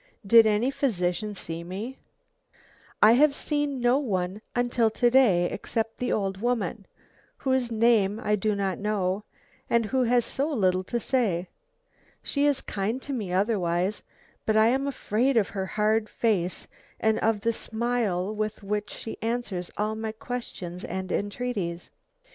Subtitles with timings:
[0.25, 1.99] Did any physician see me?
[3.03, 6.87] I have seen no one until to day except the old woman,
[7.37, 9.25] whose name I do not know
[9.69, 11.49] and who has so little to say.
[12.23, 14.01] She is kind to me otherwise,
[14.47, 16.67] but I am afraid of her hard face
[16.99, 21.91] and of the smile with which she answers all my questions and entreaties.